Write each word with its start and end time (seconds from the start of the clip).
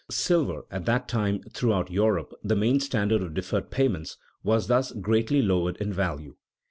Silver, 0.09 0.63
at 0.71 0.85
that 0.85 1.07
time 1.07 1.43
throughout 1.53 1.91
Europe 1.91 2.33
the 2.43 2.55
main 2.55 2.79
standard 2.79 3.21
of 3.21 3.35
deferred 3.35 3.69
payments, 3.69 4.17
was 4.43 4.65
thus 4.65 4.91
greatly 4.93 5.43
lowered 5.43 5.77
in 5.77 5.93
value. 5.93 6.33